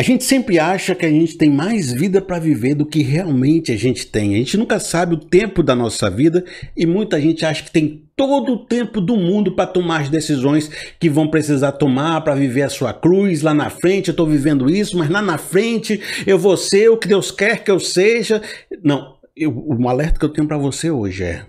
A 0.00 0.02
gente 0.02 0.24
sempre 0.24 0.58
acha 0.58 0.94
que 0.94 1.04
a 1.04 1.10
gente 1.10 1.36
tem 1.36 1.50
mais 1.50 1.92
vida 1.92 2.22
para 2.22 2.38
viver 2.38 2.74
do 2.74 2.86
que 2.86 3.02
realmente 3.02 3.70
a 3.70 3.76
gente 3.76 4.06
tem. 4.06 4.34
A 4.34 4.38
gente 4.38 4.56
nunca 4.56 4.80
sabe 4.80 5.12
o 5.12 5.18
tempo 5.20 5.62
da 5.62 5.76
nossa 5.76 6.08
vida 6.08 6.42
e 6.74 6.86
muita 6.86 7.20
gente 7.20 7.44
acha 7.44 7.62
que 7.64 7.70
tem 7.70 8.08
todo 8.16 8.54
o 8.54 8.64
tempo 8.64 8.98
do 8.98 9.14
mundo 9.14 9.54
para 9.54 9.66
tomar 9.66 10.00
as 10.00 10.08
decisões 10.08 10.68
que 10.98 11.10
vão 11.10 11.28
precisar 11.28 11.72
tomar 11.72 12.22
para 12.22 12.34
viver 12.34 12.62
a 12.62 12.70
sua 12.70 12.94
cruz. 12.94 13.42
Lá 13.42 13.52
na 13.52 13.68
frente 13.68 14.08
eu 14.08 14.12
estou 14.12 14.26
vivendo 14.26 14.70
isso, 14.70 14.96
mas 14.96 15.10
lá 15.10 15.20
na 15.20 15.36
frente 15.36 16.00
eu 16.26 16.38
vou 16.38 16.56
ser 16.56 16.88
o 16.88 16.96
que 16.96 17.06
Deus 17.06 17.30
quer 17.30 17.62
que 17.62 17.70
eu 17.70 17.78
seja. 17.78 18.40
Não, 18.82 19.18
eu, 19.36 19.52
o 19.54 19.86
alerta 19.86 20.18
que 20.18 20.24
eu 20.24 20.32
tenho 20.32 20.48
para 20.48 20.56
você 20.56 20.90
hoje 20.90 21.24
é: 21.24 21.44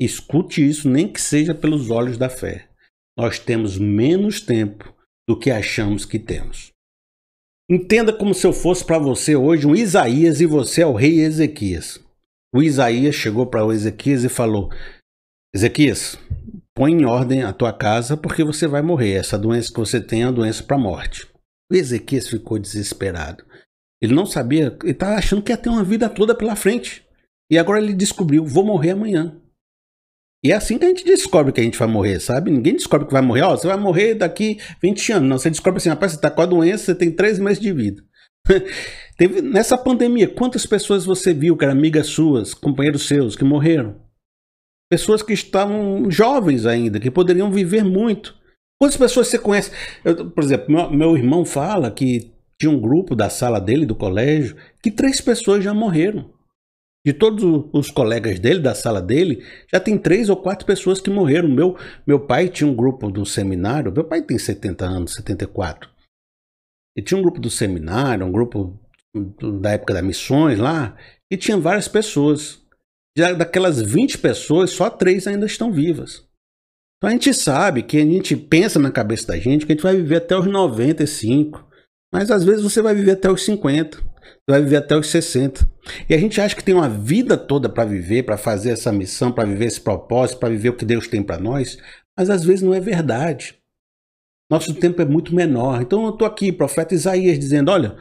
escute 0.00 0.66
isso, 0.66 0.88
nem 0.88 1.06
que 1.06 1.20
seja 1.20 1.54
pelos 1.54 1.90
olhos 1.90 2.16
da 2.16 2.30
fé. 2.30 2.68
Nós 3.18 3.38
temos 3.38 3.76
menos 3.76 4.40
tempo 4.40 4.94
do 5.28 5.38
que 5.38 5.50
achamos 5.50 6.06
que 6.06 6.18
temos. 6.18 6.71
Entenda 7.70 8.12
como 8.12 8.34
se 8.34 8.46
eu 8.46 8.52
fosse 8.52 8.84
para 8.84 8.98
você 8.98 9.36
hoje 9.36 9.66
um 9.66 9.74
Isaías 9.74 10.40
e 10.40 10.46
você 10.46 10.82
é 10.82 10.86
o 10.86 10.92
rei 10.92 11.20
Ezequias. 11.20 12.00
O 12.54 12.62
Isaías 12.62 13.14
chegou 13.14 13.46
para 13.46 13.64
o 13.64 13.72
Ezequias 13.72 14.24
e 14.24 14.28
falou: 14.28 14.70
Ezequias, 15.54 16.18
põe 16.76 16.92
em 16.92 17.04
ordem 17.04 17.42
a 17.42 17.52
tua 17.52 17.72
casa 17.72 18.16
porque 18.16 18.44
você 18.44 18.66
vai 18.66 18.82
morrer. 18.82 19.12
Essa 19.12 19.38
doença 19.38 19.72
que 19.72 19.78
você 19.78 20.00
tem 20.00 20.22
é 20.22 20.26
uma 20.26 20.32
doença 20.32 20.62
para 20.62 20.76
morte. 20.76 21.26
O 21.70 21.74
Ezequias 21.74 22.28
ficou 22.28 22.58
desesperado. 22.58 23.44
Ele 24.02 24.14
não 24.14 24.26
sabia, 24.26 24.76
ele 24.82 24.92
estava 24.92 25.14
achando 25.14 25.42
que 25.42 25.52
ia 25.52 25.56
ter 25.56 25.68
uma 25.68 25.84
vida 25.84 26.08
toda 26.08 26.34
pela 26.34 26.56
frente. 26.56 27.06
E 27.50 27.56
agora 27.56 27.80
ele 27.80 27.94
descobriu: 27.94 28.44
vou 28.44 28.64
morrer 28.64 28.90
amanhã. 28.90 29.40
E 30.44 30.50
é 30.50 30.56
assim 30.56 30.76
que 30.76 30.84
a 30.84 30.88
gente 30.88 31.04
descobre 31.04 31.52
que 31.52 31.60
a 31.60 31.64
gente 31.64 31.78
vai 31.78 31.86
morrer, 31.86 32.18
sabe? 32.18 32.50
Ninguém 32.50 32.74
descobre 32.74 33.06
que 33.06 33.12
vai 33.12 33.22
morrer. 33.22 33.42
Ó, 33.42 33.52
oh, 33.52 33.56
você 33.56 33.68
vai 33.68 33.76
morrer 33.76 34.14
daqui 34.14 34.58
20 34.82 35.12
anos. 35.12 35.28
Não, 35.28 35.38
você 35.38 35.48
descobre 35.48 35.78
assim, 35.78 35.88
rapaz, 35.88 36.12
você 36.12 36.20
tá 36.20 36.30
com 36.30 36.42
a 36.42 36.46
doença, 36.46 36.86
você 36.86 36.94
tem 36.94 37.12
3 37.12 37.38
meses 37.38 37.60
de 37.60 37.72
vida. 37.72 38.02
Teve, 39.16 39.40
nessa 39.40 39.78
pandemia, 39.78 40.26
quantas 40.26 40.66
pessoas 40.66 41.04
você 41.04 41.32
viu 41.32 41.56
que 41.56 41.64
eram 41.64 41.74
amigas 41.74 42.08
suas, 42.08 42.54
companheiros 42.54 43.06
seus, 43.06 43.36
que 43.36 43.44
morreram? 43.44 44.00
Pessoas 44.90 45.22
que 45.22 45.32
estavam 45.32 46.10
jovens 46.10 46.66
ainda, 46.66 46.98
que 46.98 47.10
poderiam 47.10 47.50
viver 47.50 47.84
muito. 47.84 48.34
Quantas 48.80 48.96
pessoas 48.96 49.28
você 49.28 49.38
conhece? 49.38 49.70
Eu, 50.04 50.28
por 50.28 50.42
exemplo, 50.42 50.72
meu, 50.74 50.90
meu 50.90 51.16
irmão 51.16 51.44
fala 51.44 51.88
que 51.88 52.32
tinha 52.60 52.70
um 52.70 52.80
grupo 52.80 53.14
da 53.14 53.30
sala 53.30 53.60
dele, 53.60 53.86
do 53.86 53.94
colégio, 53.94 54.56
que 54.82 54.90
três 54.90 55.20
pessoas 55.20 55.62
já 55.62 55.72
morreram. 55.72 56.30
De 57.04 57.12
todos 57.12 57.42
os 57.72 57.90
colegas 57.90 58.38
dele, 58.38 58.60
da 58.60 58.76
sala 58.76 59.02
dele, 59.02 59.44
já 59.72 59.80
tem 59.80 59.98
três 59.98 60.28
ou 60.28 60.36
quatro 60.36 60.64
pessoas 60.64 61.00
que 61.00 61.10
morreram. 61.10 61.48
Meu, 61.48 61.76
meu 62.06 62.20
pai 62.20 62.48
tinha 62.48 62.68
um 62.70 62.74
grupo 62.74 63.10
do 63.10 63.26
seminário, 63.26 63.92
meu 63.92 64.04
pai 64.04 64.22
tem 64.22 64.38
70 64.38 64.84
anos, 64.84 65.14
74. 65.14 65.90
E 66.96 67.02
tinha 67.02 67.18
um 67.18 67.22
grupo 67.22 67.40
do 67.40 67.50
seminário, 67.50 68.24
um 68.24 68.30
grupo 68.30 68.78
da 69.60 69.72
época 69.72 69.94
das 69.94 70.04
missões 70.04 70.58
lá, 70.58 70.96
e 71.30 71.36
tinha 71.36 71.58
várias 71.58 71.88
pessoas. 71.88 72.62
Já 73.18 73.32
daquelas 73.32 73.80
20 73.80 74.18
pessoas, 74.18 74.70
só 74.70 74.88
três 74.88 75.26
ainda 75.26 75.46
estão 75.46 75.72
vivas. 75.72 76.24
Então 76.98 77.10
a 77.10 77.12
gente 77.12 77.34
sabe 77.34 77.82
que 77.82 77.96
a 77.96 78.04
gente 78.04 78.36
pensa 78.36 78.78
na 78.78 78.92
cabeça 78.92 79.26
da 79.26 79.36
gente 79.36 79.66
que 79.66 79.72
a 79.72 79.74
gente 79.74 79.82
vai 79.82 79.96
viver 79.96 80.16
até 80.16 80.36
os 80.36 80.46
95, 80.46 81.68
mas 82.14 82.30
às 82.30 82.44
vezes 82.44 82.62
você 82.62 82.80
vai 82.80 82.94
viver 82.94 83.12
até 83.12 83.28
os 83.28 83.44
50 83.44 84.11
vai 84.48 84.62
viver 84.62 84.76
até 84.76 84.96
os 84.96 85.08
60. 85.08 85.68
E 86.08 86.14
a 86.14 86.18
gente 86.18 86.40
acha 86.40 86.54
que 86.54 86.64
tem 86.64 86.74
uma 86.74 86.88
vida 86.88 87.36
toda 87.36 87.68
para 87.68 87.84
viver, 87.84 88.24
para 88.24 88.36
fazer 88.36 88.70
essa 88.70 88.92
missão, 88.92 89.32
para 89.32 89.48
viver 89.48 89.66
esse 89.66 89.80
propósito, 89.80 90.38
para 90.38 90.48
viver 90.48 90.70
o 90.70 90.76
que 90.76 90.84
Deus 90.84 91.06
tem 91.06 91.22
para 91.22 91.38
nós, 91.38 91.78
mas 92.16 92.30
às 92.30 92.44
vezes 92.44 92.62
não 92.62 92.74
é 92.74 92.80
verdade. 92.80 93.58
Nosso 94.50 94.74
tempo 94.74 95.00
é 95.00 95.04
muito 95.04 95.34
menor. 95.34 95.80
Então 95.80 96.04
eu 96.04 96.10
estou 96.10 96.26
aqui, 96.26 96.52
profeta 96.52 96.94
Isaías, 96.94 97.38
dizendo: 97.38 97.70
olha, 97.70 97.96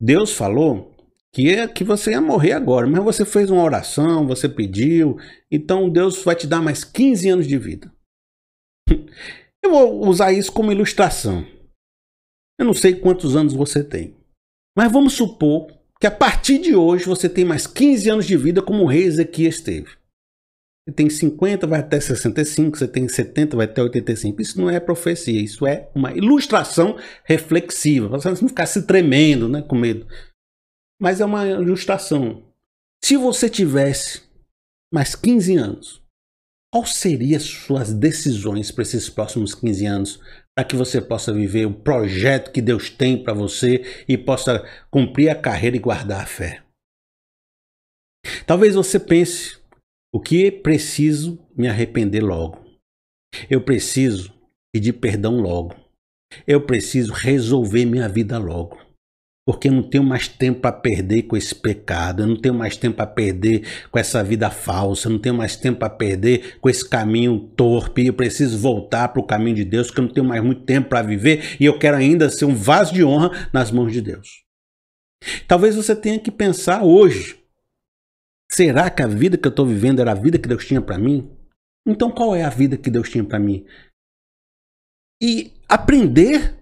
Deus 0.00 0.32
falou 0.32 0.96
que, 1.32 1.50
é, 1.50 1.68
que 1.68 1.84
você 1.84 2.12
ia 2.12 2.20
morrer 2.20 2.52
agora, 2.52 2.86
mas 2.86 3.04
você 3.04 3.24
fez 3.24 3.50
uma 3.50 3.62
oração, 3.62 4.26
você 4.26 4.48
pediu, 4.48 5.18
então 5.50 5.90
Deus 5.90 6.22
vai 6.24 6.34
te 6.34 6.46
dar 6.46 6.62
mais 6.62 6.84
15 6.84 7.28
anos 7.28 7.46
de 7.46 7.58
vida. 7.58 7.92
Eu 9.62 9.70
vou 9.70 10.08
usar 10.08 10.32
isso 10.32 10.50
como 10.50 10.72
ilustração. 10.72 11.46
Eu 12.58 12.64
não 12.64 12.74
sei 12.74 12.94
quantos 12.94 13.36
anos 13.36 13.52
você 13.52 13.84
tem, 13.84 14.16
mas 14.76 14.90
vamos 14.90 15.14
supor 15.14 15.66
que 16.00 16.06
a 16.06 16.10
partir 16.10 16.58
de 16.58 16.74
hoje 16.74 17.04
você 17.04 17.28
tem 17.28 17.44
mais 17.44 17.66
15 17.66 18.10
anos 18.10 18.26
de 18.26 18.36
vida 18.36 18.62
como 18.62 18.84
o 18.84 18.86
rei 18.86 19.04
Ezequias 19.04 19.60
teve. 19.60 20.00
Você 20.86 20.94
tem 20.94 21.10
50, 21.10 21.66
vai 21.66 21.80
até 21.80 22.00
65, 22.00 22.78
você 22.78 22.88
tem 22.88 23.06
70, 23.06 23.56
vai 23.56 23.66
até 23.66 23.82
85. 23.82 24.40
Isso 24.40 24.60
não 24.60 24.70
é 24.70 24.80
profecia, 24.80 25.40
isso 25.40 25.66
é 25.66 25.90
uma 25.94 26.12
ilustração 26.12 26.96
reflexiva. 27.24 28.08
Você 28.08 28.28
não 28.28 28.36
ficar 28.36 28.66
se 28.66 28.86
tremendo, 28.86 29.48
né, 29.48 29.62
com 29.62 29.76
medo. 29.76 30.06
Mas 31.00 31.20
é 31.20 31.24
uma 31.24 31.46
ilustração. 31.46 32.42
Se 33.04 33.16
você 33.16 33.48
tivesse 33.48 34.22
mais 34.92 35.14
15 35.14 35.56
anos, 35.56 36.02
quais 36.72 36.94
seriam 36.94 37.40
suas 37.40 37.92
decisões 37.92 38.70
para 38.70 38.82
esses 38.82 39.08
próximos 39.08 39.54
15 39.54 39.86
anos 39.86 40.20
para 40.54 40.64
que 40.64 40.76
você 40.76 41.00
possa 41.00 41.32
viver 41.32 41.66
o 41.66 41.74
projeto 41.74 42.52
que 42.52 42.60
Deus 42.60 42.90
tem 42.90 43.22
para 43.22 43.34
você 43.34 44.04
e 44.08 44.16
possa 44.16 44.64
cumprir 44.90 45.28
a 45.28 45.34
carreira 45.34 45.76
e 45.76 45.80
guardar 45.80 46.22
a 46.22 46.26
fé. 46.26 46.62
Talvez 48.46 48.74
você 48.74 49.00
pense: 49.00 49.58
o 50.14 50.20
que 50.20 50.50
preciso 50.50 51.38
me 51.56 51.68
arrepender 51.68 52.22
logo? 52.22 52.64
Eu 53.48 53.62
preciso 53.62 54.32
pedir 54.72 54.94
perdão 54.94 55.40
logo. 55.40 55.74
Eu 56.46 56.64
preciso 56.64 57.12
resolver 57.12 57.84
minha 57.84 58.08
vida 58.08 58.38
logo 58.38 58.89
porque 59.46 59.68
eu 59.68 59.72
não 59.72 59.82
tenho 59.82 60.04
mais 60.04 60.28
tempo 60.28 60.60
para 60.60 60.72
perder 60.72 61.22
com 61.22 61.36
esse 61.36 61.54
pecado, 61.54 62.22
eu 62.22 62.26
não 62.26 62.36
tenho 62.36 62.54
mais 62.54 62.76
tempo 62.76 62.96
para 62.96 63.06
perder 63.06 63.66
com 63.90 63.98
essa 63.98 64.22
vida 64.22 64.50
falsa, 64.50 65.08
eu 65.08 65.12
não 65.12 65.18
tenho 65.18 65.34
mais 65.34 65.56
tempo 65.56 65.78
para 65.78 65.90
perder 65.90 66.58
com 66.60 66.68
esse 66.68 66.88
caminho 66.88 67.50
torpe, 67.56 68.06
eu 68.06 68.12
preciso 68.12 68.58
voltar 68.58 69.08
para 69.08 69.20
o 69.20 69.26
caminho 69.26 69.56
de 69.56 69.64
Deus, 69.64 69.88
porque 69.88 70.00
eu 70.00 70.04
não 70.04 70.12
tenho 70.12 70.26
mais 70.26 70.42
muito 70.42 70.62
tempo 70.64 70.88
para 70.88 71.02
viver 71.02 71.56
e 71.58 71.64
eu 71.64 71.78
quero 71.78 71.96
ainda 71.96 72.28
ser 72.28 72.44
um 72.44 72.54
vaso 72.54 72.92
de 72.92 73.02
honra 73.02 73.48
nas 73.52 73.70
mãos 73.70 73.92
de 73.92 74.00
Deus. 74.00 74.44
Talvez 75.48 75.74
você 75.74 75.96
tenha 75.96 76.18
que 76.18 76.30
pensar 76.30 76.82
hoje: 76.82 77.42
será 78.50 78.90
que 78.90 79.02
a 79.02 79.06
vida 79.06 79.36
que 79.38 79.46
eu 79.46 79.50
estou 79.50 79.66
vivendo 79.66 80.00
era 80.00 80.12
a 80.12 80.14
vida 80.14 80.38
que 80.38 80.48
Deus 80.48 80.66
tinha 80.66 80.80
para 80.80 80.98
mim? 80.98 81.30
Então 81.86 82.10
qual 82.10 82.36
é 82.36 82.42
a 82.42 82.50
vida 82.50 82.76
que 82.76 82.90
Deus 82.90 83.08
tinha 83.08 83.24
para 83.24 83.38
mim? 83.38 83.64
E 85.22 85.52
aprender 85.68 86.59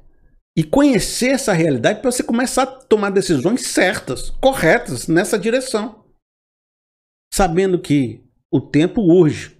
e 0.58 0.64
conhecer 0.64 1.28
essa 1.28 1.52
realidade 1.52 2.00
para 2.00 2.10
você 2.10 2.20
começar 2.20 2.64
a 2.64 2.66
tomar 2.66 3.10
decisões 3.10 3.64
certas, 3.68 4.30
corretas 4.42 5.06
nessa 5.06 5.38
direção. 5.38 6.04
Sabendo 7.32 7.80
que 7.80 8.24
o 8.52 8.60
tempo 8.60 9.00
urge, 9.02 9.56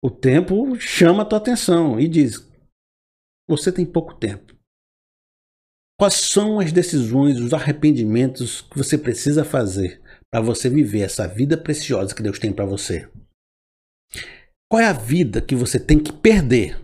o 0.00 0.08
tempo 0.08 0.78
chama 0.78 1.24
a 1.24 1.26
tua 1.26 1.38
atenção 1.38 1.98
e 1.98 2.06
diz: 2.06 2.48
você 3.48 3.72
tem 3.72 3.84
pouco 3.84 4.14
tempo. 4.14 4.54
Quais 5.98 6.14
são 6.14 6.60
as 6.60 6.70
decisões, 6.70 7.40
os 7.40 7.52
arrependimentos 7.52 8.60
que 8.60 8.78
você 8.78 8.96
precisa 8.96 9.44
fazer 9.44 10.00
para 10.32 10.40
você 10.40 10.70
viver 10.70 11.00
essa 11.00 11.26
vida 11.26 11.58
preciosa 11.58 12.14
que 12.14 12.22
Deus 12.22 12.38
tem 12.38 12.52
para 12.52 12.64
você? 12.64 13.10
Qual 14.70 14.80
é 14.80 14.86
a 14.86 14.92
vida 14.92 15.42
que 15.42 15.56
você 15.56 15.80
tem 15.80 15.98
que 15.98 16.12
perder? 16.12 16.80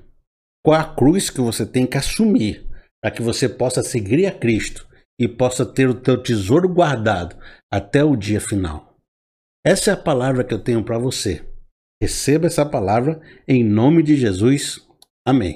Qual 0.64 0.76
é 0.76 0.80
a 0.80 0.94
cruz 0.96 1.30
que 1.30 1.40
você 1.40 1.64
tem 1.64 1.86
que 1.86 1.96
assumir 1.96 2.65
para 3.06 3.14
que 3.14 3.22
você 3.22 3.48
possa 3.48 3.84
seguir 3.84 4.26
a 4.26 4.32
Cristo 4.32 4.84
e 5.16 5.28
possa 5.28 5.64
ter 5.64 5.88
o 5.88 5.94
teu 5.94 6.20
tesouro 6.20 6.68
guardado 6.68 7.36
até 7.72 8.02
o 8.02 8.16
dia 8.16 8.40
final. 8.40 8.96
Essa 9.64 9.92
é 9.92 9.94
a 9.94 9.96
palavra 9.96 10.42
que 10.42 10.52
eu 10.52 10.58
tenho 10.58 10.82
para 10.82 10.98
você. 10.98 11.46
Receba 12.02 12.48
essa 12.48 12.66
palavra 12.66 13.20
em 13.46 13.62
nome 13.62 14.02
de 14.02 14.16
Jesus. 14.16 14.84
Amém. 15.24 15.54